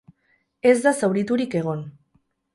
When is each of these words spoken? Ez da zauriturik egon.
Ez 0.69 0.73
da 0.85 0.95
zauriturik 1.03 1.59
egon. 1.61 1.85